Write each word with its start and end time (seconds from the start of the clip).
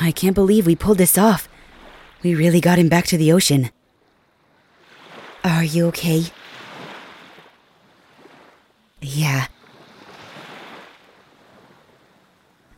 I 0.00 0.12
can't 0.12 0.34
believe 0.34 0.66
we 0.66 0.76
pulled 0.76 0.98
this 0.98 1.18
off. 1.18 1.48
We 2.22 2.34
really 2.34 2.60
got 2.60 2.78
him 2.78 2.88
back 2.88 3.06
to 3.06 3.16
the 3.16 3.32
ocean. 3.32 3.70
Are 5.42 5.64
you 5.64 5.86
okay? 5.88 6.24
Yeah. 9.00 9.46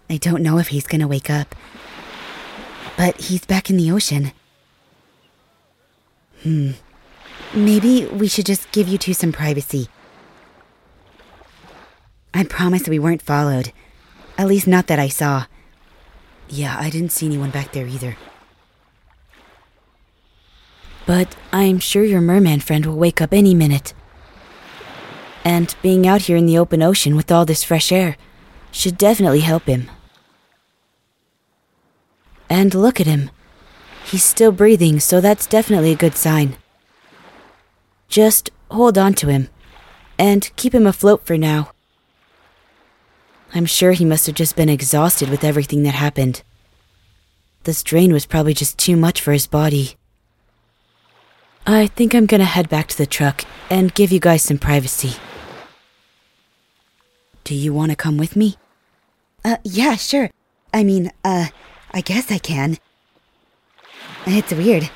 I 0.08 0.16
don't 0.16 0.42
know 0.42 0.58
if 0.58 0.68
he's 0.68 0.86
gonna 0.86 1.08
wake 1.08 1.30
up. 1.30 1.54
But 2.96 3.20
he's 3.20 3.44
back 3.44 3.70
in 3.70 3.76
the 3.76 3.90
ocean. 3.90 4.32
Hmm. 6.42 6.72
Maybe 7.54 8.06
we 8.06 8.28
should 8.28 8.46
just 8.46 8.70
give 8.72 8.88
you 8.88 8.98
two 8.98 9.14
some 9.14 9.32
privacy. 9.32 9.88
I 12.34 12.44
promise 12.44 12.88
we 12.88 12.98
weren't 12.98 13.22
followed. 13.22 13.72
At 14.38 14.48
least 14.48 14.66
not 14.66 14.86
that 14.86 14.98
I 14.98 15.08
saw. 15.08 15.46
Yeah, 16.48 16.76
I 16.78 16.90
didn't 16.90 17.12
see 17.12 17.26
anyone 17.26 17.50
back 17.50 17.72
there 17.72 17.86
either. 17.86 18.16
But 21.06 21.34
I'm 21.52 21.78
sure 21.78 22.04
your 22.04 22.20
merman 22.20 22.60
friend 22.60 22.86
will 22.86 22.96
wake 22.96 23.20
up 23.20 23.32
any 23.32 23.54
minute. 23.54 23.94
And 25.44 25.74
being 25.82 26.06
out 26.06 26.22
here 26.22 26.36
in 26.36 26.46
the 26.46 26.58
open 26.58 26.82
ocean 26.82 27.16
with 27.16 27.32
all 27.32 27.44
this 27.44 27.64
fresh 27.64 27.90
air 27.90 28.16
should 28.70 28.96
definitely 28.96 29.40
help 29.40 29.64
him. 29.64 29.90
And 32.48 32.74
look 32.74 33.00
at 33.00 33.06
him. 33.06 33.30
He's 34.04 34.24
still 34.24 34.52
breathing, 34.52 35.00
so 35.00 35.20
that's 35.20 35.46
definitely 35.46 35.92
a 35.92 35.96
good 35.96 36.16
sign. 36.16 36.56
Just 38.08 38.50
hold 38.70 38.98
on 38.98 39.14
to 39.14 39.28
him 39.28 39.48
and 40.18 40.50
keep 40.56 40.74
him 40.74 40.86
afloat 40.86 41.26
for 41.26 41.36
now. 41.38 41.72
I'm 43.54 43.66
sure 43.66 43.92
he 43.92 44.04
must 44.04 44.26
have 44.26 44.34
just 44.34 44.56
been 44.56 44.68
exhausted 44.68 45.28
with 45.28 45.44
everything 45.44 45.82
that 45.82 45.94
happened. 45.94 46.42
The 47.64 47.74
strain 47.74 48.12
was 48.12 48.26
probably 48.26 48.54
just 48.54 48.78
too 48.78 48.96
much 48.96 49.20
for 49.20 49.32
his 49.32 49.46
body. 49.46 49.96
I 51.66 51.86
think 51.86 52.14
I'm 52.14 52.26
gonna 52.26 52.44
head 52.44 52.68
back 52.68 52.88
to 52.88 52.98
the 52.98 53.06
truck 53.06 53.44
and 53.70 53.94
give 53.94 54.10
you 54.10 54.18
guys 54.20 54.42
some 54.42 54.58
privacy. 54.58 55.14
Do 57.44 57.54
you 57.54 57.72
want 57.74 57.90
to 57.90 57.96
come 57.96 58.16
with 58.16 58.36
me? 58.36 58.56
Uh, 59.44 59.58
yeah, 59.64 59.96
sure. 59.96 60.30
I 60.72 60.82
mean, 60.84 61.12
uh, 61.24 61.46
I 61.92 62.00
guess 62.00 62.32
I 62.32 62.38
can. 62.38 62.78
It's 64.26 64.52
weird. 64.52 64.90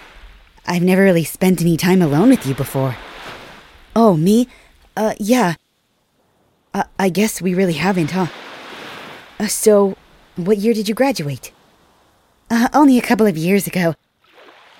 I've 0.67 0.83
never 0.83 1.03
really 1.03 1.25
spent 1.25 1.61
any 1.61 1.77
time 1.77 2.01
alone 2.01 2.31
with 2.31 2.47
you 2.47 2.55
before. 2.55 2.97
Oh, 3.95 4.17
me? 4.17 4.49
Uh, 4.97 5.15
yeah. 5.19 5.55
Uh, 6.73 6.85
I 6.99 7.09
guess 7.09 7.43
we 7.43 7.55
really 7.55 7.75
haven't, 7.75 8.13
huh? 8.13 8.27
Uh, 9.39 9.47
so, 9.47 9.97
what 10.37 10.59
year 10.59 10.73
did 10.73 10.89
you 10.89 10.95
graduate? 10.95 11.53
Uh, 12.51 12.69
only 12.73 12.99
a 12.99 13.03
couple 13.03 13.27
of 13.27 13.37
years 13.37 13.67
ago. 13.67 13.95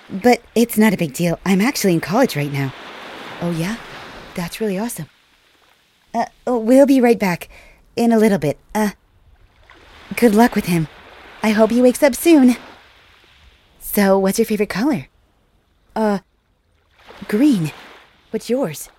But 0.09 0.41
it's 0.55 0.77
not 0.77 0.93
a 0.93 0.97
big 0.97 1.13
deal. 1.13 1.39
I'm 1.45 1.61
actually 1.61 1.93
in 1.93 2.01
college 2.01 2.35
right 2.35 2.51
now. 2.51 2.73
Oh, 3.41 3.51
yeah? 3.51 3.77
That's 4.35 4.59
really 4.61 4.79
awesome. 4.79 5.09
Uh, 6.13 6.25
oh, 6.45 6.57
we'll 6.57 6.85
be 6.85 7.01
right 7.01 7.19
back. 7.19 7.49
In 7.95 8.11
a 8.11 8.17
little 8.17 8.37
bit. 8.37 8.57
Uh, 8.73 8.91
good 10.15 10.33
luck 10.33 10.55
with 10.55 10.65
him. 10.65 10.87
I 11.43 11.51
hope 11.51 11.71
he 11.71 11.81
wakes 11.81 12.01
up 12.01 12.15
soon. 12.15 12.55
So, 13.79 14.17
what's 14.17 14.39
your 14.39 14.45
favorite 14.45 14.69
color? 14.69 15.07
Uh, 15.95 16.19
green. 17.27 17.71
What's 18.31 18.49
yours? 18.49 18.89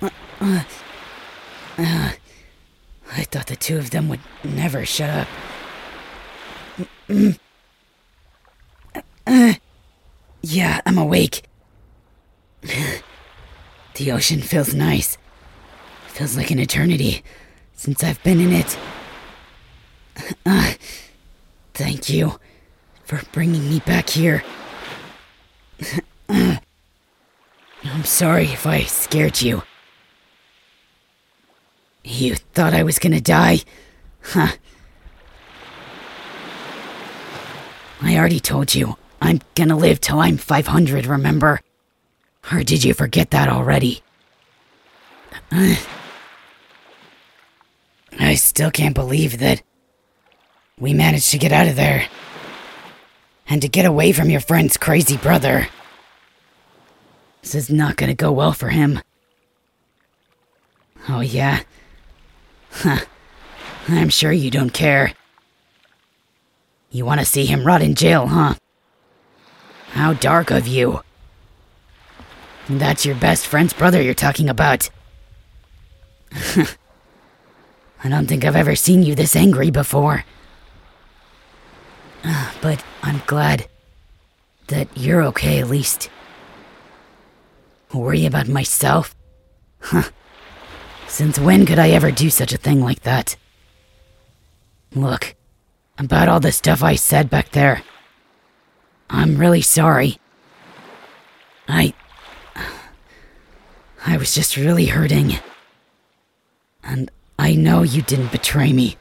Uh, 0.00 0.10
uh, 0.40 0.62
uh, 1.78 2.12
I 3.12 3.24
thought 3.24 3.46
the 3.46 3.56
two 3.56 3.78
of 3.78 3.90
them 3.90 4.08
would 4.08 4.20
never 4.44 4.84
shut 4.84 5.10
up. 5.10 5.28
Yeah, 10.48 10.80
I'm 10.86 10.96
awake. 10.96 11.42
the 13.94 14.12
ocean 14.12 14.40
feels 14.40 14.72
nice. 14.72 15.18
Feels 16.06 16.36
like 16.36 16.52
an 16.52 16.60
eternity 16.60 17.24
since 17.74 18.04
I've 18.04 18.22
been 18.22 18.40
in 18.40 18.52
it. 18.52 18.78
Uh, 20.46 20.72
thank 21.74 22.08
you 22.08 22.38
for 23.04 23.20
bringing 23.32 23.68
me 23.68 23.80
back 23.80 24.08
here. 24.08 24.44
I'm 26.28 26.60
sorry 28.04 28.44
if 28.44 28.66
I 28.66 28.82
scared 28.84 29.42
you. 29.42 29.62
You 32.08 32.36
thought 32.36 32.72
I 32.72 32.84
was 32.84 33.00
gonna 33.00 33.20
die? 33.20 33.58
Huh. 34.22 34.52
I 38.00 38.16
already 38.16 38.38
told 38.38 38.76
you, 38.76 38.96
I'm 39.20 39.40
gonna 39.56 39.76
live 39.76 40.00
till 40.00 40.20
I'm 40.20 40.36
500, 40.36 41.04
remember? 41.06 41.60
Or 42.52 42.62
did 42.62 42.84
you 42.84 42.94
forget 42.94 43.32
that 43.32 43.48
already? 43.48 44.04
I 45.50 45.76
still 48.36 48.70
can't 48.70 48.94
believe 48.94 49.40
that 49.40 49.62
we 50.78 50.94
managed 50.94 51.32
to 51.32 51.38
get 51.38 51.50
out 51.50 51.66
of 51.66 51.74
there. 51.74 52.06
And 53.48 53.60
to 53.62 53.68
get 53.68 53.84
away 53.84 54.12
from 54.12 54.30
your 54.30 54.40
friend's 54.40 54.76
crazy 54.76 55.16
brother. 55.16 55.66
This 57.42 57.56
is 57.56 57.68
not 57.68 57.96
gonna 57.96 58.14
go 58.14 58.30
well 58.30 58.52
for 58.52 58.68
him. 58.68 59.00
Oh, 61.08 61.20
yeah? 61.20 61.62
Huh. 62.78 62.98
I'm 63.88 64.10
sure 64.10 64.32
you 64.32 64.50
don't 64.50 64.72
care. 64.72 65.14
You 66.90 67.06
want 67.06 67.20
to 67.20 67.26
see 67.26 67.46
him 67.46 67.66
rot 67.66 67.80
in 67.80 67.94
jail, 67.94 68.26
huh? 68.26 68.54
How 69.92 70.12
dark 70.12 70.50
of 70.50 70.66
you. 70.66 71.00
That's 72.68 73.06
your 73.06 73.14
best 73.14 73.46
friend's 73.46 73.72
brother 73.72 74.02
you're 74.02 74.12
talking 74.12 74.50
about. 74.50 74.90
I 76.32 78.08
don't 78.08 78.26
think 78.26 78.44
I've 78.44 78.56
ever 78.56 78.76
seen 78.76 79.02
you 79.02 79.14
this 79.14 79.36
angry 79.36 79.70
before. 79.70 80.24
But 82.60 82.84
I'm 83.02 83.22
glad 83.26 83.68
that 84.66 84.88
you're 84.96 85.22
okay 85.24 85.60
at 85.60 85.68
least. 85.68 86.10
Worry 87.94 88.26
about 88.26 88.48
myself? 88.48 89.14
Huh. 89.80 90.10
Since 91.08 91.38
when 91.38 91.66
could 91.66 91.78
I 91.78 91.90
ever 91.90 92.10
do 92.10 92.30
such 92.30 92.52
a 92.52 92.58
thing 92.58 92.80
like 92.80 93.02
that? 93.02 93.36
Look, 94.94 95.34
about 95.98 96.28
all 96.28 96.40
the 96.40 96.52
stuff 96.52 96.82
I 96.82 96.94
said 96.96 97.30
back 97.30 97.50
there. 97.50 97.82
I'm 99.08 99.38
really 99.38 99.62
sorry. 99.62 100.18
I. 101.68 101.94
I 104.06 104.16
was 104.16 104.34
just 104.34 104.56
really 104.56 104.86
hurting. 104.86 105.34
And 106.84 107.10
I 107.38 107.54
know 107.54 107.82
you 107.82 108.02
didn't 108.02 108.32
betray 108.32 108.72
me. 108.72 108.96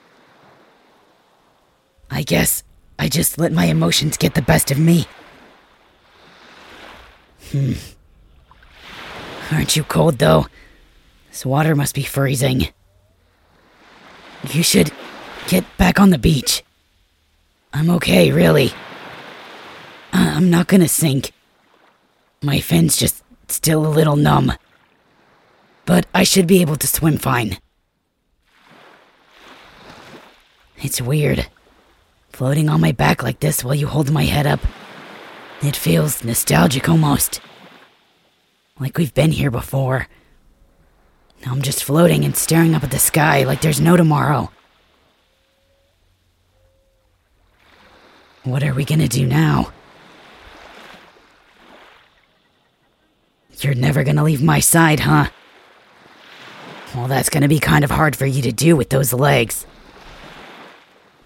I 2.10 2.24
guess 2.24 2.64
I 2.98 3.10
just 3.10 3.38
let 3.38 3.52
my 3.52 3.66
emotions 3.66 4.18
get 4.18 4.34
the 4.34 4.42
best 4.42 4.72
of 4.72 4.80
me. 4.80 5.06
Hmm. 7.52 7.74
Aren't 9.52 9.76
you 9.76 9.84
cold, 9.84 10.18
though? 10.18 10.48
This 11.36 11.46
water 11.46 11.76
must 11.76 11.94
be 11.94 12.04
freezing. 12.04 12.70
You 14.54 14.64
should 14.64 14.90
get 15.50 15.66
back 15.76 16.00
on 16.00 16.12
the 16.12 16.18
beach. 16.18 16.64
I'm 17.74 17.90
okay, 17.90 18.32
really. 18.32 18.72
I'm 20.14 20.50
not 20.50 20.68
gonna 20.68 20.88
sink. 20.88 21.34
My 22.42 22.62
fin's 22.62 22.96
just 22.96 23.22
still 23.50 23.86
a 23.86 23.92
little 23.92 24.16
numb. 24.16 24.54
But 25.86 26.06
I 26.14 26.24
should 26.24 26.48
be 26.48 26.62
able 26.62 26.78
to 26.78 26.88
swim 26.88 27.18
fine. 27.18 27.58
It's 30.78 31.02
weird. 31.02 31.48
Floating 32.30 32.70
on 32.70 32.80
my 32.80 32.94
back 32.94 33.24
like 33.24 33.42
this 33.42 33.62
while 33.62 33.76
you 33.76 33.88
hold 33.88 34.10
my 34.10 34.24
head 34.24 34.48
up. 34.48 34.62
It 35.62 35.76
feels 35.76 36.24
nostalgic 36.24 36.88
almost. 36.88 37.42
Like 38.80 38.98
we've 38.98 39.14
been 39.14 39.34
here 39.34 39.52
before. 39.52 40.08
I'm 41.46 41.62
just 41.62 41.84
floating 41.84 42.26
and 42.26 42.36
staring 42.36 42.76
up 42.76 42.84
at 42.84 42.92
the 42.92 43.00
sky 43.00 43.44
like 43.44 43.62
there's 43.62 43.82
no 43.82 43.96
tomorrow. 43.96 44.52
What 48.44 48.64
are 48.64 48.74
we 48.74 48.86
gonna 48.86 49.08
do 49.08 49.26
now? 49.26 49.72
You're 53.60 53.74
never 53.74 54.04
gonna 54.04 54.24
leave 54.24 54.44
my 54.44 54.60
side, 54.60 55.00
huh? 55.00 55.30
Well, 56.94 57.08
that's 57.08 57.30
gonna 57.30 57.48
be 57.48 57.60
kind 57.60 57.84
of 57.84 57.92
hard 57.92 58.16
for 58.16 58.26
you 58.26 58.42
to 58.44 58.52
do 58.52 58.76
with 58.76 58.90
those 58.90 59.14
legs. 59.14 59.66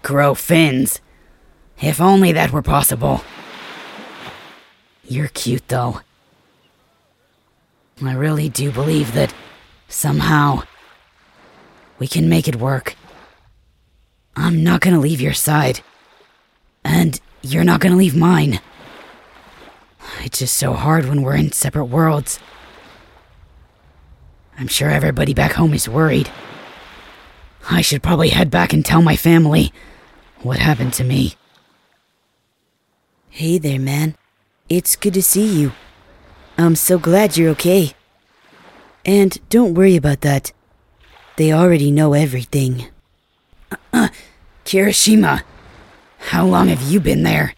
Grow 0.02 0.34
fins. 0.34 1.00
If 1.80 2.00
only 2.00 2.32
that 2.32 2.52
were 2.52 2.62
possible. 2.62 3.22
You're 5.04 5.28
cute, 5.28 5.68
though. 5.68 6.00
I 8.02 8.14
really 8.14 8.48
do 8.48 8.70
believe 8.70 9.12
that 9.12 9.34
Somehow, 9.90 10.62
we 11.98 12.06
can 12.06 12.28
make 12.28 12.46
it 12.46 12.56
work. 12.56 12.94
I'm 14.36 14.62
not 14.62 14.80
gonna 14.80 15.00
leave 15.00 15.20
your 15.20 15.34
side. 15.34 15.80
And 16.84 17.20
you're 17.42 17.64
not 17.64 17.80
gonna 17.80 17.96
leave 17.96 18.16
mine. 18.16 18.60
It's 20.22 20.38
just 20.38 20.56
so 20.56 20.74
hard 20.74 21.06
when 21.06 21.22
we're 21.22 21.34
in 21.34 21.50
separate 21.50 21.86
worlds. 21.86 22.38
I'm 24.56 24.68
sure 24.68 24.88
everybody 24.88 25.34
back 25.34 25.52
home 25.52 25.74
is 25.74 25.88
worried. 25.88 26.30
I 27.68 27.80
should 27.80 28.02
probably 28.02 28.28
head 28.28 28.48
back 28.48 28.72
and 28.72 28.86
tell 28.86 29.02
my 29.02 29.16
family 29.16 29.72
what 30.42 30.58
happened 30.58 30.92
to 30.94 31.04
me. 31.04 31.34
Hey 33.28 33.58
there, 33.58 33.80
man. 33.80 34.16
It's 34.68 34.94
good 34.94 35.14
to 35.14 35.22
see 35.22 35.46
you. 35.46 35.72
I'm 36.56 36.76
so 36.76 36.96
glad 36.96 37.36
you're 37.36 37.50
okay. 37.50 37.94
And 39.04 39.38
don't 39.48 39.74
worry 39.74 39.96
about 39.96 40.20
that. 40.22 40.52
They 41.36 41.52
already 41.52 41.90
know 41.90 42.12
everything. 42.12 42.88
Uh, 43.92 44.08
Kirishima, 44.64 45.42
how 46.18 46.44
long 46.44 46.68
have 46.68 46.82
you 46.82 47.00
been 47.00 47.22
there? 47.22 47.54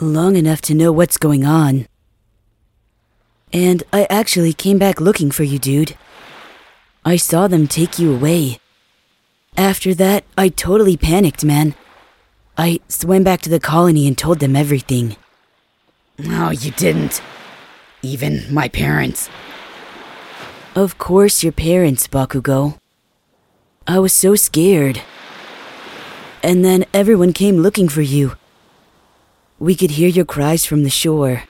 Long 0.00 0.36
enough 0.36 0.60
to 0.62 0.74
know 0.74 0.90
what's 0.90 1.18
going 1.18 1.44
on. 1.44 1.86
And 3.52 3.82
I 3.92 4.06
actually 4.08 4.54
came 4.54 4.78
back 4.78 5.00
looking 5.00 5.30
for 5.30 5.44
you, 5.44 5.58
dude. 5.58 5.96
I 7.04 7.16
saw 7.16 7.46
them 7.46 7.66
take 7.66 7.98
you 7.98 8.14
away. 8.14 8.58
After 9.56 9.92
that, 9.94 10.24
I 10.38 10.48
totally 10.48 10.96
panicked, 10.96 11.44
man. 11.44 11.74
I 12.56 12.80
swam 12.88 13.22
back 13.22 13.42
to 13.42 13.50
the 13.50 13.60
colony 13.60 14.06
and 14.06 14.16
told 14.16 14.38
them 14.38 14.56
everything. 14.56 15.16
No, 16.18 16.50
you 16.50 16.70
didn't. 16.70 17.20
Even 18.02 18.52
my 18.52 18.68
parents. 18.68 19.28
Of 20.74 20.96
course, 20.96 21.42
your 21.42 21.52
parents, 21.52 22.08
Bakugou. 22.08 22.78
I 23.86 23.98
was 23.98 24.14
so 24.14 24.34
scared. 24.36 25.02
And 26.42 26.64
then 26.64 26.86
everyone 26.94 27.34
came 27.34 27.58
looking 27.58 27.90
for 27.90 28.00
you. 28.00 28.36
We 29.58 29.74
could 29.74 29.92
hear 29.92 30.08
your 30.08 30.24
cries 30.24 30.64
from 30.64 30.82
the 30.82 30.88
shore. 30.90 31.42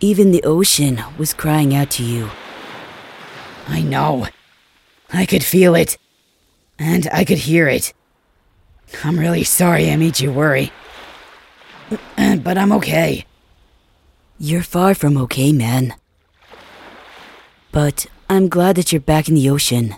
Even 0.00 0.30
the 0.30 0.44
ocean 0.44 1.02
was 1.18 1.34
crying 1.34 1.74
out 1.74 1.90
to 1.92 2.04
you. 2.04 2.30
I 3.66 3.82
know. 3.82 4.28
I 5.12 5.26
could 5.26 5.42
feel 5.42 5.74
it. 5.74 5.98
And 6.78 7.08
I 7.12 7.24
could 7.24 7.38
hear 7.38 7.66
it. 7.66 7.92
I'm 9.02 9.18
really 9.18 9.44
sorry 9.44 9.90
I 9.90 9.96
made 9.96 10.20
you 10.20 10.30
worry. 10.32 10.70
But 12.16 12.56
I'm 12.56 12.72
okay. 12.72 13.26
You're 14.38 14.62
far 14.62 14.94
from 14.94 15.16
okay, 15.16 15.52
man. 15.52 15.94
But 17.72 18.06
I'm 18.28 18.48
glad 18.48 18.76
that 18.76 18.92
you're 18.92 19.00
back 19.00 19.28
in 19.28 19.34
the 19.34 19.48
ocean. 19.48 19.96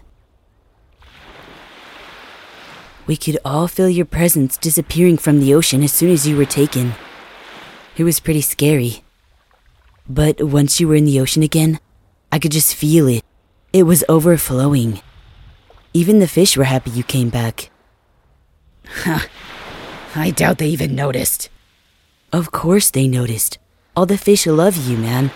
We 3.06 3.16
could 3.16 3.38
all 3.44 3.66
feel 3.68 3.88
your 3.88 4.06
presence 4.06 4.56
disappearing 4.56 5.18
from 5.18 5.40
the 5.40 5.52
ocean 5.52 5.82
as 5.82 5.92
soon 5.92 6.10
as 6.10 6.26
you 6.26 6.36
were 6.36 6.46
taken. 6.46 6.94
It 7.96 8.04
was 8.04 8.20
pretty 8.20 8.40
scary. 8.40 9.02
But 10.08 10.40
once 10.40 10.80
you 10.80 10.86
were 10.88 10.94
in 10.94 11.04
the 11.04 11.20
ocean 11.20 11.42
again, 11.42 11.80
I 12.30 12.38
could 12.38 12.52
just 12.52 12.74
feel 12.74 13.08
it. 13.08 13.22
It 13.72 13.82
was 13.82 14.04
overflowing. 14.08 15.00
Even 15.92 16.20
the 16.20 16.28
fish 16.28 16.56
were 16.56 16.64
happy 16.64 16.90
you 16.90 17.02
came 17.02 17.28
back. 17.28 17.70
Huh. 18.86 19.26
I 20.14 20.30
doubt 20.30 20.58
they 20.58 20.68
even 20.68 20.94
noticed. 20.94 21.50
Of 22.32 22.52
course 22.52 22.90
they 22.90 23.08
noticed. 23.08 23.58
All 23.96 24.06
the 24.06 24.18
fish 24.18 24.46
love 24.46 24.76
you, 24.76 24.96
man. 24.96 25.30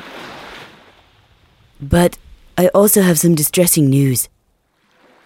But 1.80 2.16
I 2.58 2.66
also 2.74 3.02
have 3.02 3.20
some 3.20 3.36
distressing 3.36 3.88
news. 3.88 4.28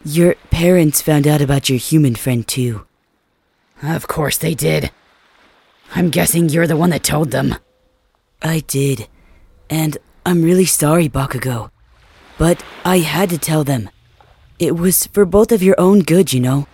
Your 0.04 0.34
parents 0.50 1.00
found 1.00 1.26
out 1.26 1.40
about 1.40 1.70
your 1.70 1.78
human 1.78 2.14
friend, 2.14 2.46
too. 2.46 2.84
Of 3.82 4.06
course 4.06 4.36
they 4.36 4.54
did. 4.54 4.90
I'm 5.94 6.10
guessing 6.10 6.50
you're 6.50 6.66
the 6.66 6.76
one 6.76 6.90
that 6.90 7.02
told 7.02 7.30
them. 7.30 7.56
I 8.42 8.60
did. 8.60 9.08
And 9.70 9.96
I'm 10.26 10.42
really 10.42 10.66
sorry, 10.66 11.08
Bakugou. 11.08 11.70
But 12.36 12.62
I 12.84 12.98
had 12.98 13.30
to 13.30 13.38
tell 13.38 13.64
them. 13.64 13.88
It 14.58 14.76
was 14.76 15.06
for 15.06 15.24
both 15.24 15.52
of 15.52 15.62
your 15.62 15.80
own 15.80 16.00
good, 16.00 16.34
you 16.34 16.40
know. 16.40 16.66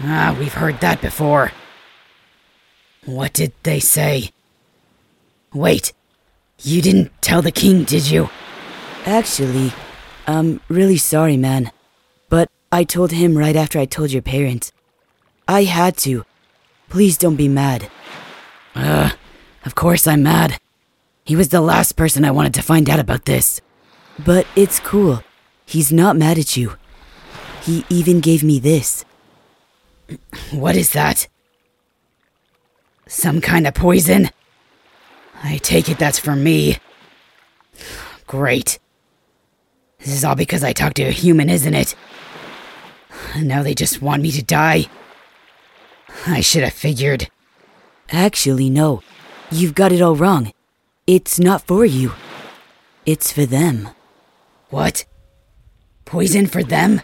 Ah, 0.00 0.36
we've 0.38 0.54
heard 0.54 0.78
that 0.80 1.00
before. 1.00 1.50
What 3.06 3.32
did 3.32 3.52
they 3.64 3.80
say? 3.80 4.30
Wait, 5.52 5.92
you 6.62 6.80
didn't 6.80 7.10
tell 7.20 7.42
the 7.42 7.50
king, 7.50 7.82
did 7.82 8.08
you? 8.08 8.30
Actually, 9.04 9.72
I'm 10.26 10.60
really 10.68 10.96
sorry, 10.96 11.36
man. 11.36 11.72
But 12.28 12.48
I 12.70 12.84
told 12.84 13.12
him 13.12 13.36
right 13.36 13.56
after 13.56 13.78
I 13.78 13.84
told 13.84 14.12
your 14.12 14.22
parents. 14.22 14.72
I 15.48 15.64
had 15.64 15.96
to. 15.98 16.24
Please 16.88 17.18
don't 17.18 17.36
be 17.36 17.48
mad. 17.48 17.90
Uh, 18.74 19.10
of 19.64 19.74
course 19.74 20.06
I'm 20.06 20.22
mad. 20.22 20.58
He 21.24 21.36
was 21.36 21.48
the 21.48 21.60
last 21.60 21.96
person 21.96 22.24
I 22.24 22.30
wanted 22.30 22.54
to 22.54 22.62
find 22.62 22.88
out 22.88 23.00
about 23.00 23.24
this. 23.24 23.60
But 24.18 24.46
it's 24.54 24.78
cool. 24.80 25.22
He's 25.66 25.92
not 25.92 26.16
mad 26.16 26.38
at 26.38 26.56
you. 26.56 26.76
He 27.62 27.84
even 27.88 28.20
gave 28.20 28.42
me 28.42 28.58
this. 28.58 29.04
What 30.52 30.76
is 30.76 30.92
that? 30.92 31.28
Some 33.06 33.40
kind 33.40 33.66
of 33.66 33.74
poison? 33.74 34.30
I 35.42 35.56
take 35.58 35.88
it 35.88 35.98
that's 35.98 36.18
for 36.18 36.36
me. 36.36 36.78
Great. 38.26 38.78
This 40.04 40.14
is 40.14 40.24
all 40.24 40.34
because 40.34 40.64
I 40.64 40.72
talked 40.72 40.96
to 40.96 41.04
a 41.04 41.10
human, 41.10 41.48
isn't 41.48 41.74
it? 41.74 41.94
Now 43.36 43.62
they 43.62 43.74
just 43.74 44.02
want 44.02 44.22
me 44.22 44.32
to 44.32 44.42
die. 44.42 44.86
I 46.26 46.40
should 46.40 46.64
have 46.64 46.72
figured. 46.72 47.30
Actually, 48.10 48.68
no. 48.68 49.02
You've 49.50 49.74
got 49.74 49.92
it 49.92 50.02
all 50.02 50.16
wrong. 50.16 50.52
It's 51.06 51.38
not 51.38 51.66
for 51.66 51.84
you. 51.84 52.12
It's 53.06 53.32
for 53.32 53.46
them. 53.46 53.90
What? 54.70 55.04
Poison 56.04 56.46
for 56.46 56.62
them? 56.62 57.00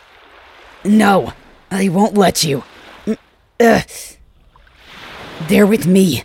No, 0.85 1.33
I 1.71 1.89
won't 1.89 2.15
let 2.15 2.45
you. 2.45 2.65
Ugh. 3.61 3.83
They're 5.49 5.67
with 5.67 5.87
me. 5.87 6.25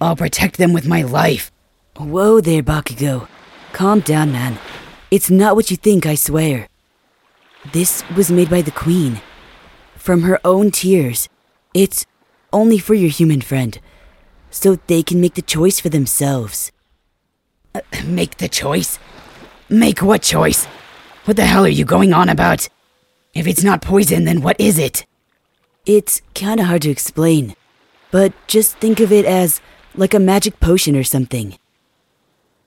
I'll 0.00 0.16
protect 0.16 0.56
them 0.56 0.72
with 0.72 0.86
my 0.86 1.02
life. 1.02 1.50
Whoa 1.96 2.40
there, 2.40 2.62
Bakugou. 2.62 3.28
Calm 3.72 4.00
down, 4.00 4.32
man. 4.32 4.58
It's 5.12 5.28
not 5.28 5.56
what 5.56 5.70
you 5.70 5.76
think, 5.76 6.06
I 6.06 6.14
swear. 6.14 6.68
This 7.74 8.02
was 8.16 8.30
made 8.30 8.48
by 8.48 8.62
the 8.62 8.70
Queen. 8.70 9.20
From 9.94 10.22
her 10.22 10.40
own 10.42 10.70
tears. 10.70 11.28
It's 11.74 12.06
only 12.50 12.78
for 12.78 12.94
your 12.94 13.10
human 13.10 13.42
friend. 13.42 13.78
So 14.50 14.76
they 14.86 15.02
can 15.02 15.20
make 15.20 15.34
the 15.34 15.42
choice 15.42 15.78
for 15.78 15.90
themselves. 15.90 16.72
Uh, 17.74 17.82
make 18.06 18.38
the 18.38 18.48
choice? 18.48 18.98
Make 19.68 20.00
what 20.00 20.22
choice? 20.22 20.64
What 21.26 21.36
the 21.36 21.44
hell 21.44 21.66
are 21.66 21.78
you 21.78 21.84
going 21.84 22.14
on 22.14 22.30
about? 22.30 22.70
If 23.34 23.46
it's 23.46 23.62
not 23.62 23.82
poison, 23.82 24.24
then 24.24 24.40
what 24.40 24.58
is 24.58 24.78
it? 24.78 25.04
It's 25.84 26.22
kinda 26.32 26.64
hard 26.64 26.80
to 26.82 26.90
explain, 26.90 27.54
but 28.10 28.32
just 28.46 28.78
think 28.78 28.98
of 28.98 29.12
it 29.12 29.26
as 29.26 29.60
like 29.94 30.14
a 30.14 30.18
magic 30.18 30.58
potion 30.58 30.96
or 30.96 31.04
something. 31.04 31.58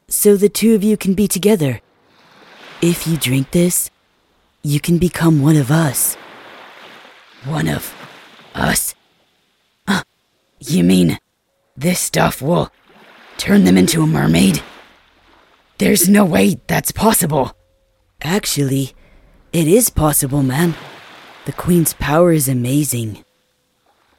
So 0.08 0.38
the 0.38 0.48
two 0.48 0.76
of 0.76 0.84
you 0.84 0.96
can 0.96 1.16
be 1.16 1.28
together. 1.28 1.82
If 2.82 3.08
you 3.08 3.18
drink 3.18 3.52
this, 3.52 3.90
you 4.62 4.80
can 4.80 4.98
become 4.98 5.42
one 5.42 5.56
of 5.56 5.72
us. 5.72 6.16
One 7.46 7.68
of 7.68 7.94
us? 8.54 8.94
Uh, 9.88 10.04
you 10.60 10.84
mean 10.84 11.18
this 11.78 12.00
stuff 12.00 12.42
will 12.42 12.72
turn 13.38 13.64
them 13.64 13.78
into 13.78 14.02
a 14.02 14.08
mermaid? 14.08 14.62
There's 15.78 16.10
no 16.10 16.26
way 16.26 16.60
that's 16.68 16.92
possible. 16.92 17.56
Actually, 18.22 18.94
it 19.54 19.68
is 19.68 19.90
possible, 19.90 20.44
man. 20.44 20.76
The 21.46 21.54
Queen's 21.54 21.94
power 21.94 22.32
is 22.32 22.50
amazing. 22.50 23.24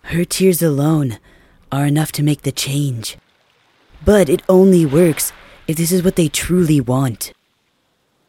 Her 0.03 0.25
tears 0.25 0.63
alone 0.63 1.19
are 1.73 1.87
enough 1.87 2.13
to 2.13 2.23
make 2.23 2.43
the 2.43 2.53
change. 2.53 3.17
But 4.05 4.29
it 4.29 4.43
only 4.49 4.87
works 4.87 5.33
if 5.67 5.77
this 5.77 5.91
is 5.91 6.03
what 6.03 6.17
they 6.17 6.29
truly 6.29 6.81
want. 6.81 7.33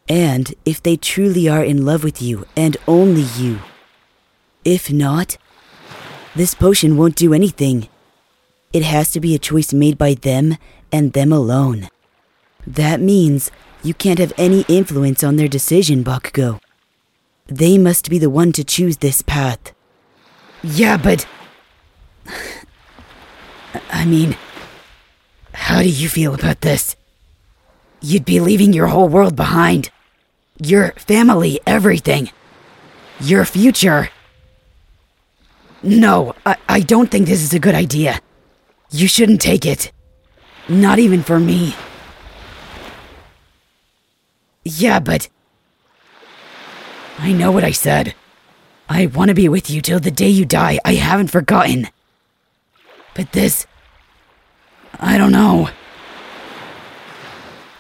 And 0.09 0.53
if 0.65 0.81
they 0.81 0.95
truly 0.95 1.49
are 1.49 1.63
in 1.63 1.85
love 1.85 2.03
with 2.03 2.21
you 2.21 2.45
and 2.55 2.77
only 2.87 3.21
you. 3.21 3.59
If 4.63 4.91
not, 4.91 5.37
this 6.35 6.53
potion 6.53 6.97
won't 6.97 7.15
do 7.15 7.33
anything. 7.33 7.89
It 8.71 8.83
has 8.83 9.11
to 9.11 9.19
be 9.19 9.33
a 9.33 9.39
choice 9.39 9.73
made 9.73 9.97
by 9.97 10.13
them 10.13 10.57
and 10.91 11.13
them 11.13 11.33
alone. 11.33 11.89
That 12.65 12.99
means 13.01 13.51
you 13.83 13.93
can't 13.93 14.19
have 14.19 14.33
any 14.37 14.65
influence 14.67 15.23
on 15.23 15.37
their 15.37 15.47
decision, 15.47 16.03
Bakugou. 16.03 16.59
They 17.47 17.77
must 17.77 18.09
be 18.09 18.19
the 18.19 18.29
one 18.29 18.51
to 18.53 18.63
choose 18.63 18.97
this 18.97 19.21
path. 19.21 19.73
Yeah, 20.63 20.97
but. 20.97 21.25
I 23.89 24.05
mean, 24.05 24.35
how 25.53 25.81
do 25.81 25.89
you 25.89 26.09
feel 26.09 26.33
about 26.33 26.61
this? 26.61 26.95
You'd 28.01 28.25
be 28.25 28.39
leaving 28.39 28.73
your 28.73 28.87
whole 28.87 29.07
world 29.07 29.35
behind. 29.35 29.89
Your 30.59 30.91
family, 30.93 31.59
everything. 31.67 32.31
Your 33.19 33.45
future. 33.45 34.09
No, 35.83 36.33
I, 36.45 36.57
I 36.67 36.79
don't 36.79 37.11
think 37.11 37.27
this 37.27 37.43
is 37.43 37.53
a 37.53 37.59
good 37.59 37.75
idea. 37.75 38.19
You 38.89 39.07
shouldn't 39.07 39.41
take 39.41 39.65
it. 39.65 39.91
Not 40.67 40.99
even 40.99 41.21
for 41.21 41.39
me. 41.39 41.75
Yeah, 44.63 44.99
but. 44.99 45.29
I 47.19 47.31
know 47.33 47.51
what 47.51 47.63
I 47.63 47.71
said. 47.71 48.15
I 48.89 49.05
want 49.07 49.29
to 49.29 49.35
be 49.35 49.49
with 49.49 49.69
you 49.69 49.81
till 49.81 49.99
the 49.99 50.11
day 50.11 50.29
you 50.29 50.45
die. 50.45 50.79
I 50.83 50.95
haven't 50.95 51.29
forgotten. 51.29 51.89
But 53.13 53.31
this. 53.31 53.67
I 54.99 55.17
don't 55.17 55.31
know. 55.31 55.69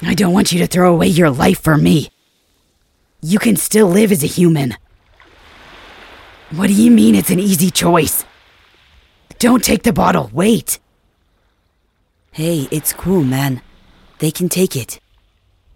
I 0.01 0.13
don't 0.13 0.33
want 0.33 0.51
you 0.51 0.59
to 0.59 0.67
throw 0.67 0.93
away 0.93 1.07
your 1.07 1.31
life 1.31 1.61
for 1.61 1.75
me. 1.75 2.09
You 3.21 3.39
can 3.39 3.55
still 3.55 3.87
live 3.87 4.11
as 4.11 4.23
a 4.23 4.27
human. 4.27 4.75
What 6.51 6.67
do 6.67 6.73
you 6.73 6.91
mean 6.91 7.15
it's 7.15 7.31
an 7.31 7.39
easy 7.39 7.71
choice? 7.71 8.25
Don't 9.39 9.63
take 9.63 9.83
the 9.83 9.91
bottle, 9.91 10.29
wait. 10.33 10.79
Hey, 12.31 12.67
it's 12.71 12.93
cool, 12.93 13.23
man. 13.23 13.61
They 14.19 14.29
can 14.29 14.49
take 14.49 14.75
it. 14.75 14.99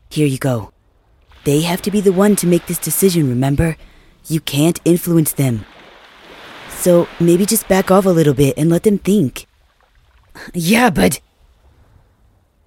Here 0.10 0.28
you 0.28 0.38
go. 0.38 0.72
They 1.44 1.62
have 1.62 1.82
to 1.84 1.92
be 1.92 2.02
the 2.02 2.14
one 2.14 2.36
to 2.38 2.48
make 2.48 2.68
this 2.68 2.78
decision, 2.78 3.28
remember? 3.28 3.76
You 4.28 4.40
can't 4.40 4.80
influence 4.86 5.34
them. 5.34 5.66
So 6.70 7.08
maybe 7.20 7.46
just 7.48 7.68
back 7.68 7.90
off 7.90 8.06
a 8.06 8.10
little 8.10 8.36
bit 8.36 8.58
and 8.58 8.70
let 8.70 8.84
them 8.84 8.98
think. 8.98 9.48
Yeah, 10.54 10.90
but. 10.90 11.20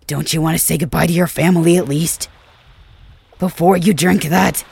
Don't 0.06 0.34
you 0.34 0.42
want 0.42 0.58
to 0.58 0.62
say 0.62 0.76
goodbye 0.76 1.06
to 1.06 1.12
your 1.12 1.26
family 1.26 1.78
at 1.78 1.88
least? 1.88 2.28
Before 3.38 3.76
you 3.76 3.94
drink 3.94 4.24
that. 4.24 4.64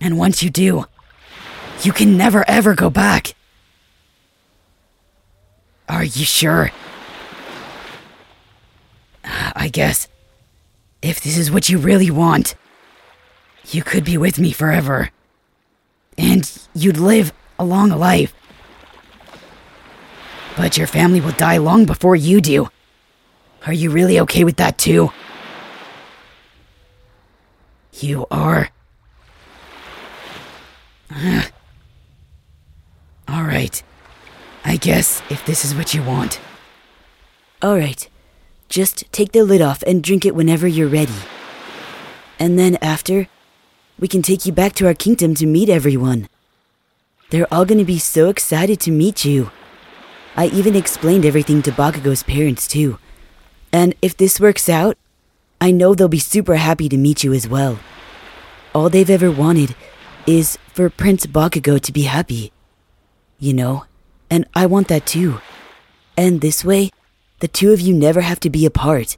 And 0.00 0.18
once 0.18 0.42
you 0.42 0.50
do, 0.50 0.84
you 1.82 1.92
can 1.92 2.16
never 2.16 2.44
ever 2.48 2.74
go 2.74 2.90
back. 2.90 3.34
Are 5.88 6.04
you 6.04 6.24
sure? 6.24 6.70
I 9.24 9.68
guess. 9.68 10.08
If 11.02 11.20
this 11.20 11.38
is 11.38 11.50
what 11.50 11.68
you 11.68 11.78
really 11.78 12.10
want, 12.10 12.54
you 13.70 13.82
could 13.82 14.04
be 14.04 14.16
with 14.16 14.38
me 14.38 14.52
forever. 14.52 15.10
And 16.16 16.50
you'd 16.74 16.96
live 16.96 17.32
a 17.58 17.64
long 17.64 17.90
life. 17.90 18.34
But 20.56 20.76
your 20.76 20.86
family 20.86 21.20
will 21.20 21.32
die 21.32 21.58
long 21.58 21.84
before 21.84 22.16
you 22.16 22.40
do. 22.40 22.68
Are 23.66 23.72
you 23.72 23.90
really 23.90 24.18
okay 24.20 24.44
with 24.44 24.56
that 24.56 24.78
too? 24.78 25.12
You 28.00 28.26
are. 28.30 28.70
Alright. 33.28 33.82
I 34.64 34.76
guess 34.76 35.22
if 35.30 35.44
this 35.46 35.64
is 35.64 35.74
what 35.74 35.94
you 35.94 36.02
want. 36.02 36.40
Alright. 37.62 38.08
Just 38.68 39.10
take 39.12 39.32
the 39.32 39.42
lid 39.42 39.60
off 39.60 39.82
and 39.86 40.02
drink 40.02 40.24
it 40.24 40.34
whenever 40.34 40.68
you're 40.68 40.88
ready. 40.88 41.12
And 42.38 42.58
then 42.58 42.76
after, 42.80 43.26
we 43.98 44.06
can 44.06 44.22
take 44.22 44.46
you 44.46 44.52
back 44.52 44.74
to 44.74 44.86
our 44.86 44.94
kingdom 44.94 45.34
to 45.34 45.46
meet 45.46 45.68
everyone. 45.68 46.28
They're 47.30 47.52
all 47.52 47.64
gonna 47.64 47.84
be 47.84 47.98
so 47.98 48.28
excited 48.28 48.78
to 48.80 48.90
meet 48.92 49.24
you. 49.24 49.50
I 50.36 50.46
even 50.46 50.76
explained 50.76 51.24
everything 51.24 51.62
to 51.62 51.72
Bakugou's 51.72 52.22
parents 52.22 52.68
too. 52.68 52.98
And 53.72 53.94
if 54.00 54.16
this 54.16 54.38
works 54.38 54.68
out, 54.68 54.96
I 55.60 55.70
know 55.70 55.94
they'll 55.94 56.08
be 56.08 56.18
super 56.18 56.56
happy 56.56 56.88
to 56.88 56.96
meet 56.96 57.24
you 57.24 57.32
as 57.32 57.48
well. 57.48 57.78
All 58.74 58.88
they've 58.88 59.10
ever 59.10 59.30
wanted 59.30 59.74
is 60.26 60.58
for 60.72 60.88
Prince 60.88 61.26
Bakugou 61.26 61.80
to 61.80 61.92
be 61.92 62.02
happy. 62.02 62.52
You 63.38 63.54
know, 63.54 63.84
and 64.30 64.46
I 64.54 64.66
want 64.66 64.88
that 64.88 65.06
too. 65.06 65.40
And 66.16 66.40
this 66.40 66.64
way, 66.64 66.90
the 67.40 67.48
two 67.48 67.72
of 67.72 67.80
you 67.80 67.94
never 67.94 68.20
have 68.20 68.40
to 68.40 68.50
be 68.50 68.66
apart, 68.66 69.16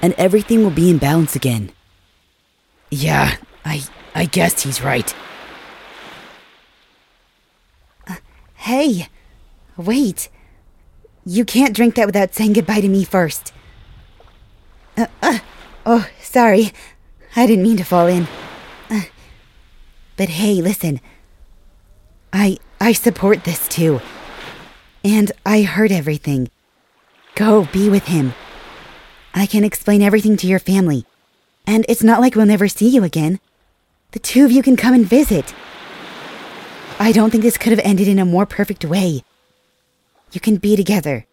and 0.00 0.14
everything 0.14 0.62
will 0.62 0.70
be 0.70 0.90
in 0.90 0.98
balance 0.98 1.34
again. 1.34 1.72
Yeah, 2.90 3.36
I 3.64 3.82
I 4.14 4.24
guess 4.24 4.62
he's 4.62 4.80
right. 4.80 5.14
Uh, 8.06 8.16
hey, 8.54 9.08
wait. 9.76 10.28
You 11.26 11.44
can't 11.44 11.74
drink 11.74 11.94
that 11.96 12.06
without 12.06 12.34
saying 12.34 12.54
goodbye 12.54 12.80
to 12.80 12.88
me 12.88 13.04
first. 13.04 13.52
Uh, 14.96 15.06
uh, 15.22 15.38
oh, 15.88 16.06
sorry. 16.20 16.72
I 17.34 17.46
didn't 17.46 17.64
mean 17.64 17.78
to 17.78 17.84
fall 17.84 18.06
in. 18.06 18.28
Uh, 18.90 19.02
but 20.16 20.28
hey, 20.28 20.54
listen. 20.60 21.00
I 22.32 22.58
I 22.80 22.92
support 22.92 23.44
this 23.44 23.66
too. 23.66 24.00
And 25.02 25.32
I 25.46 25.62
heard 25.62 25.90
everything. 25.90 26.50
Go 27.34 27.66
be 27.72 27.88
with 27.88 28.06
him. 28.06 28.34
I 29.34 29.46
can 29.46 29.64
explain 29.64 30.02
everything 30.02 30.36
to 30.38 30.46
your 30.46 30.58
family. 30.58 31.06
And 31.66 31.86
it's 31.88 32.02
not 32.02 32.20
like 32.20 32.34
we'll 32.34 32.46
never 32.46 32.68
see 32.68 32.88
you 32.88 33.02
again. 33.04 33.40
The 34.12 34.18
two 34.18 34.44
of 34.44 34.52
you 34.52 34.62
can 34.62 34.76
come 34.76 34.94
and 34.94 35.06
visit. 35.06 35.54
I 36.98 37.12
don't 37.12 37.30
think 37.30 37.42
this 37.42 37.58
could 37.58 37.70
have 37.70 37.84
ended 37.84 38.08
in 38.08 38.18
a 38.18 38.24
more 38.24 38.46
perfect 38.46 38.84
way. 38.84 39.22
You 40.32 40.40
can 40.40 40.56
be 40.56 40.76
together. 40.76 41.26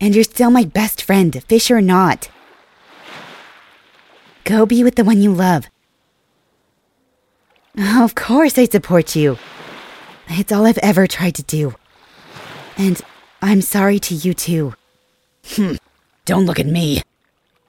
And 0.00 0.14
you're 0.14 0.24
still 0.24 0.50
my 0.50 0.64
best 0.64 1.02
friend, 1.02 1.42
fish 1.48 1.70
or 1.70 1.80
not. 1.80 2.28
Go 4.46 4.64
be 4.64 4.84
with 4.84 4.94
the 4.94 5.02
one 5.02 5.20
you 5.20 5.32
love. 5.32 5.66
Of 7.76 8.14
course 8.14 8.56
I 8.56 8.66
support 8.66 9.16
you. 9.16 9.38
It's 10.28 10.52
all 10.52 10.66
I've 10.66 10.78
ever 10.78 11.08
tried 11.08 11.34
to 11.34 11.42
do. 11.42 11.74
And 12.78 13.02
I'm 13.42 13.60
sorry 13.60 13.98
to 13.98 14.14
you 14.14 14.34
too. 14.34 14.74
Hmm. 15.46 15.74
Don't 16.26 16.46
look 16.46 16.60
at 16.60 16.66
me. 16.66 17.02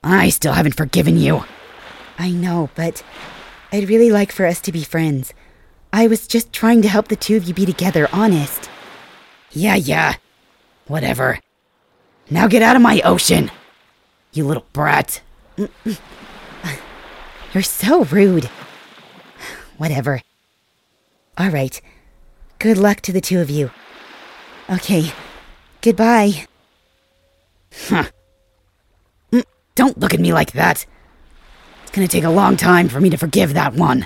I 0.04 0.30
still 0.30 0.54
haven't 0.54 0.76
forgiven 0.76 1.18
you. 1.18 1.46
I 2.20 2.30
know, 2.30 2.70
but 2.76 3.04
I'd 3.72 3.90
really 3.90 4.12
like 4.12 4.32
for 4.32 4.46
us 4.46 4.62
to 4.62 4.72
be 4.72 4.84
friends. 4.84 5.34
I 5.92 6.06
was 6.06 6.28
just 6.28 6.54
trying 6.54 6.84
to 6.84 6.90
help 6.90 7.08
the 7.08 7.16
two 7.16 7.38
of 7.38 7.46
you 7.46 7.56
be 7.56 7.66
together, 7.66 8.08
honest. 8.14 8.70
Yeah, 9.52 9.76
yeah. 9.76 10.18
Whatever. 10.86 11.40
Now 12.30 12.48
get 12.48 12.62
out 12.62 12.76
of 12.76 12.84
my 12.84 13.02
ocean. 13.02 13.50
You 14.32 14.46
little 14.46 14.68
brat. 14.74 15.24
You're 17.58 17.64
so 17.64 18.04
rude. 18.04 18.46
Whatever. 19.78 20.22
All 21.40 21.50
right. 21.50 21.82
Good 22.60 22.78
luck 22.78 23.02
to 23.02 23.12
the 23.12 23.20
two 23.20 23.40
of 23.40 23.50
you. 23.50 23.72
Okay. 24.70 25.12
Goodbye. 25.82 26.46
Huh. 27.88 28.04
Mm, 29.32 29.44
don't 29.74 29.98
look 29.98 30.14
at 30.14 30.20
me 30.20 30.34
like 30.34 30.52
that. 30.52 30.86
It's 31.82 31.92
gonna 31.94 32.08
take 32.08 32.26
a 32.26 32.30
long 32.30 32.58
time 32.58 32.90
for 32.90 33.02
me 33.02 33.10
to 33.10 33.18
forgive 33.18 33.56
that 33.56 33.74
one. 33.74 34.06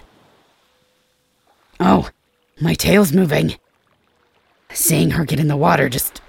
Oh, 1.77 2.09
my 2.61 2.73
tail's 2.73 3.11
moving. 3.11 3.55
Seeing 4.71 5.11
her 5.11 5.25
get 5.25 5.41
in 5.41 5.49
the 5.49 5.57
water 5.57 5.89
just 5.89 6.21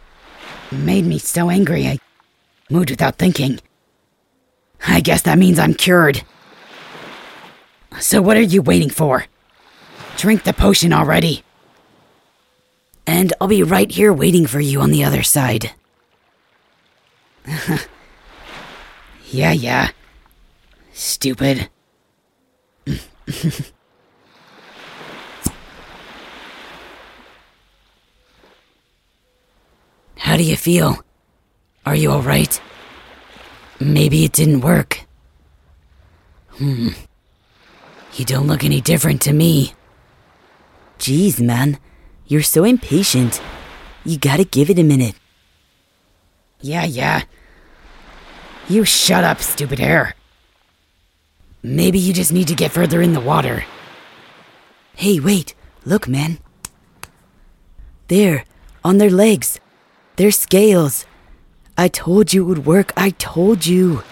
made 0.73 1.07
me 1.07 1.21
so 1.21 1.51
angry 1.51 1.87
I 1.87 2.01
moved 2.69 2.91
without 2.91 3.17
thinking. 3.17 3.61
I 4.89 5.01
guess 5.01 5.23
that 5.23 5.39
means 5.39 5.61
I'm 5.61 5.75
cured. 5.75 6.25
So 8.03 8.21
what 8.21 8.37
are 8.37 8.41
you 8.41 8.63
waiting 8.63 8.91
for? 8.91 9.27
Drink 10.17 10.43
the 10.43 10.53
potion 10.53 10.93
already. 10.93 11.45
And 13.07 13.33
I'll 13.41 13.47
be 13.47 13.63
right 13.63 13.89
here 13.89 14.13
waiting 14.13 14.45
for 14.45 14.59
you 14.59 14.81
on 14.81 14.91
the 14.91 15.05
other 15.05 15.23
side. 15.23 15.71
yeah, 19.31 19.53
yeah. 19.53 19.91
Stupid. 20.93 21.71
How 30.17 30.37
do 30.37 30.43
you 30.43 30.57
feel? 30.57 31.05
Are 31.87 31.95
you 31.95 32.11
alright? 32.11 32.61
Maybe 33.79 34.25
it 34.25 34.33
didn't 34.33 34.63
work. 34.63 35.05
Hmm. 36.49 36.89
You 38.15 38.25
don't 38.25 38.47
look 38.47 38.65
any 38.65 38.81
different 38.81 39.23
to 39.23 39.33
me. 39.33 39.75
Jeez, 40.99 41.41
man. 41.41 41.79
You're 42.27 42.43
so 42.43 42.65
impatient. 42.65 43.41
You 44.05 44.19
gotta 44.19 44.45
give 44.45 44.71
it 44.71 44.79
a 44.79 44.83
minute. 44.83 45.15
Yeah, 46.61 46.85
yeah. 46.85 47.23
You 48.69 48.85
shut 48.85 49.25
up, 49.25 49.41
stupid 49.41 49.79
hair. 49.79 50.15
Maybe 51.63 51.99
you 51.99 52.13
just 52.13 52.33
need 52.33 52.49
to 52.49 52.55
get 52.55 52.73
further 52.73 53.01
in 53.01 53.13
the 53.13 53.21
water. 53.21 53.65
Hey, 54.95 55.19
wait. 55.19 55.55
Look, 55.85 56.07
man. 56.07 56.39
There, 58.09 58.45
on 58.85 58.99
their 58.99 59.11
legs. 59.11 59.59
Their 60.17 60.31
scales. 60.31 61.07
I 61.79 61.89
told 61.89 62.33
you 62.33 62.43
it 62.43 62.49
would 62.49 62.67
work. 62.67 62.93
I 62.97 63.11
told 63.11 63.65
you. 63.67 64.03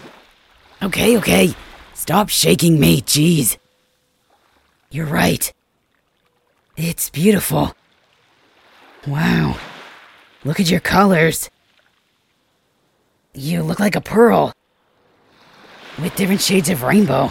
Okay, 0.83 1.17
okay. 1.19 1.55
Stop 1.95 2.29
shaking 2.31 2.81
me, 2.81 3.03
jeez. 3.03 3.59
You're 4.93 5.07
right. 5.07 5.53
It's 6.77 7.11
beautiful. 7.11 7.75
Wow. 9.07 9.57
Look 10.45 10.59
at 10.59 10.69
your 10.69 10.81
colors. 10.81 11.49
You 13.33 13.63
look 13.63 13.79
like 13.79 13.95
a 13.95 14.01
pearl. 14.01 14.53
With 16.03 16.17
different 16.17 16.41
shades 16.41 16.69
of 16.71 16.83
rainbow. 16.83 17.31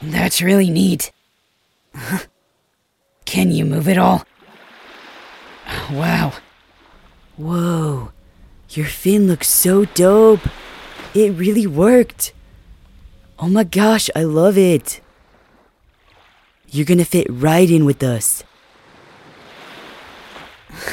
That's 0.00 0.40
really 0.40 0.70
neat. 0.70 1.10
Can 3.24 3.50
you 3.50 3.64
move 3.64 3.88
it 3.88 3.98
all? 3.98 4.24
Wow. 5.90 6.34
Whoa. 7.36 8.12
Your 8.70 8.86
fin 8.86 9.26
looks 9.26 9.48
so 9.48 9.86
dope. 9.86 10.46
It 11.14 11.30
really 11.32 11.66
worked. 11.66 12.32
Oh 13.40 13.48
my 13.48 13.64
gosh, 13.64 14.08
I 14.14 14.22
love 14.22 14.56
it. 14.56 15.00
You're 16.70 16.84
gonna 16.84 17.04
fit 17.04 17.26
right 17.30 17.68
in 17.70 17.84
with 17.84 18.02
us. 18.02 18.44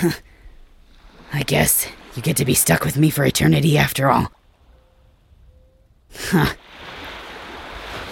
I 1.33 1.43
guess 1.43 1.87
you 2.15 2.21
get 2.21 2.37
to 2.37 2.45
be 2.45 2.53
stuck 2.53 2.85
with 2.85 2.97
me 2.97 3.09
for 3.09 3.25
eternity 3.25 3.77
after 3.77 4.09
all. 4.09 4.31
Huh. 6.17 6.53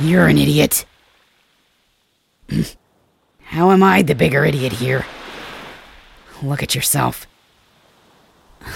You're 0.01 0.27
an 0.27 0.37
idiot. 0.37 0.85
How 3.43 3.71
am 3.71 3.81
I 3.81 4.01
the 4.01 4.15
bigger 4.15 4.43
idiot 4.43 4.73
here? 4.73 5.05
Look 6.41 6.63
at 6.63 6.75
yourself. 6.75 7.27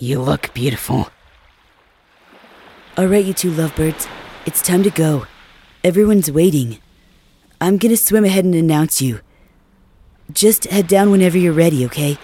You 0.00 0.20
look 0.20 0.54
beautiful. 0.54 1.08
Alright, 2.96 3.24
you 3.24 3.32
two 3.32 3.50
lovebirds. 3.50 4.06
It's 4.46 4.62
time 4.62 4.84
to 4.84 4.90
go. 4.90 5.26
Everyone's 5.82 6.30
waiting. 6.30 6.78
I'm 7.60 7.76
gonna 7.76 7.96
swim 7.96 8.24
ahead 8.24 8.44
and 8.44 8.54
announce 8.54 9.02
you. 9.02 9.20
Just 10.32 10.64
head 10.64 10.86
down 10.86 11.10
whenever 11.10 11.36
you're 11.36 11.52
ready, 11.52 11.84
okay? 11.86 12.18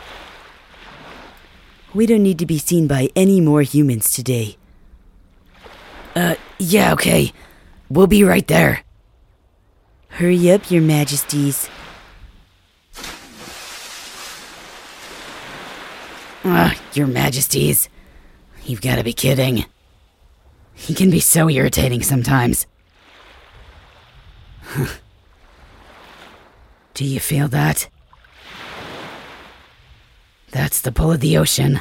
We 1.93 2.07
don't 2.07 2.23
need 2.23 2.39
to 2.39 2.47
be 2.47 2.59
seen 2.59 2.87
by 2.87 3.09
any 3.17 3.41
more 3.41 3.63
humans 3.63 4.13
today. 4.13 4.57
Uh, 6.15 6.37
yeah, 6.59 6.93
okay. 6.93 7.33
We'll 7.89 8.07
be 8.07 8.23
right 8.25 8.47
there. 8.47 8.83
Hurry 10.09 10.51
up, 10.51 10.71
your 10.71 10.83
majesties. 10.83 11.69
Ah, 16.45 16.79
your 16.93 17.07
majesties. 17.07 17.89
You've 18.65 18.83
gotta 18.83 19.03
be 19.03 19.13
kidding. 19.13 19.65
He 20.75 20.95
can 20.95 21.11
be 21.11 21.21
so 21.21 21.49
irritating 21.49 22.03
sometimes. 22.03 22.67
Do 26.95 27.05
you 27.05 27.19
feel 27.21 27.49
that? 27.49 27.89
That's 30.53 30.81
the 30.81 30.93
pull 30.93 31.11
of 31.11 31.21
the 31.21 31.37
ocean. 31.37 31.81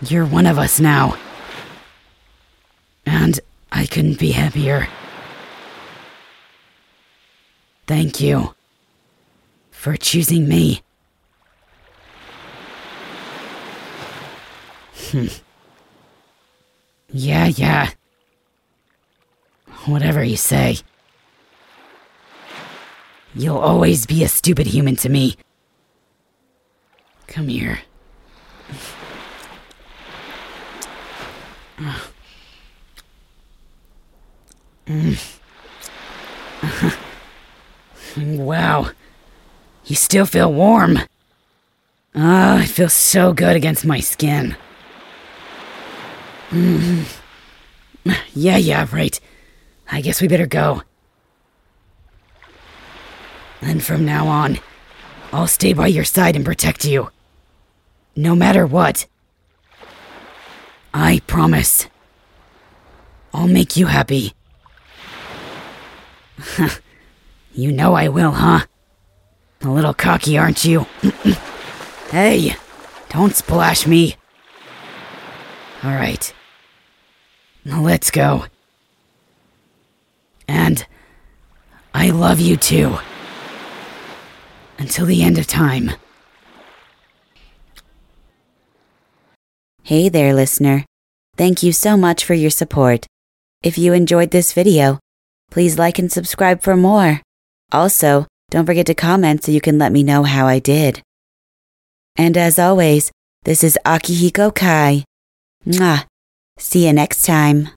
You're 0.00 0.24
one 0.24 0.46
of 0.46 0.58
us 0.58 0.80
now. 0.80 1.16
And 3.04 3.38
I 3.70 3.84
couldn't 3.86 4.18
be 4.18 4.32
happier. 4.32 4.88
Thank 7.86 8.20
you 8.20 8.54
for 9.70 9.96
choosing 9.96 10.48
me. 10.48 10.82
Hmm. 15.10 15.26
Yeah, 17.16 17.46
yeah. 17.46 17.90
Whatever 19.86 20.24
you 20.24 20.36
say. 20.36 20.78
You'll 23.34 23.58
always 23.58 24.06
be 24.06 24.22
a 24.22 24.28
stupid 24.28 24.66
human 24.66 24.94
to 24.96 25.08
me. 25.08 25.36
Come 27.26 27.48
here. 27.48 27.80
wow. 38.16 38.90
You 39.84 39.96
still 39.96 40.26
feel 40.26 40.52
warm. 40.52 40.98
Ah, 42.14 42.58
oh, 42.58 42.62
it 42.62 42.68
feels 42.68 42.92
so 42.92 43.32
good 43.32 43.56
against 43.56 43.84
my 43.84 43.98
skin. 43.98 44.56
Mm. 46.50 47.20
Yeah, 48.34 48.58
yeah, 48.58 48.86
right. 48.92 49.18
I 49.90 50.00
guess 50.00 50.20
we 50.20 50.28
better 50.28 50.46
go. 50.46 50.82
And 53.64 53.82
from 53.82 54.04
now 54.04 54.26
on, 54.26 54.58
I'll 55.32 55.46
stay 55.46 55.72
by 55.72 55.86
your 55.86 56.04
side 56.04 56.36
and 56.36 56.44
protect 56.44 56.84
you. 56.84 57.08
No 58.14 58.36
matter 58.36 58.66
what. 58.66 59.06
I 60.92 61.22
promise. 61.26 61.88
I'll 63.32 63.48
make 63.48 63.74
you 63.74 63.86
happy. 63.86 64.34
you 67.54 67.72
know 67.72 67.94
I 67.94 68.08
will, 68.08 68.32
huh? 68.32 68.66
A 69.62 69.68
little 69.68 69.94
cocky, 69.94 70.36
aren't 70.36 70.66
you? 70.66 70.86
hey, 72.10 72.54
don't 73.08 73.34
splash 73.34 73.86
me. 73.86 74.16
All 75.82 75.90
right. 75.94 76.34
Let's 77.64 78.10
go. 78.10 78.44
And 80.46 80.86
I 81.94 82.10
love 82.10 82.40
you 82.40 82.58
too. 82.58 82.98
Until 84.78 85.06
the 85.06 85.22
end 85.22 85.38
of 85.38 85.46
time. 85.46 85.92
Hey 89.82 90.08
there, 90.08 90.34
listener. 90.34 90.84
Thank 91.36 91.62
you 91.62 91.72
so 91.72 91.96
much 91.96 92.24
for 92.24 92.34
your 92.34 92.50
support. 92.50 93.06
If 93.62 93.76
you 93.76 93.92
enjoyed 93.92 94.30
this 94.30 94.52
video, 94.52 94.98
please 95.50 95.78
like 95.78 95.98
and 95.98 96.10
subscribe 96.10 96.62
for 96.62 96.76
more. 96.76 97.20
Also, 97.72 98.26
don't 98.50 98.66
forget 98.66 98.86
to 98.86 98.94
comment 98.94 99.44
so 99.44 99.52
you 99.52 99.60
can 99.60 99.78
let 99.78 99.92
me 99.92 100.02
know 100.02 100.22
how 100.22 100.46
I 100.46 100.58
did. 100.58 101.02
And 102.16 102.36
as 102.36 102.58
always, 102.58 103.10
this 103.44 103.64
is 103.64 103.78
Akihiko 103.84 104.54
Kai. 104.54 105.04
Mwah. 105.66 106.04
See 106.56 106.86
you 106.86 106.92
next 106.92 107.22
time. 107.22 107.68